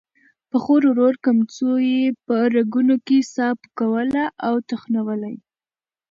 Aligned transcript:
په 0.49 0.57
خورو 0.63 0.89
ورو 0.97 1.21
کمڅو 1.25 1.71
يې 1.89 2.01
په 2.25 2.35
رګونو 2.55 2.95
کې 3.07 3.17
ساه 3.33 3.53
پوکوله 3.61 4.25
او 4.47 4.53
تخنوله. 4.69 5.31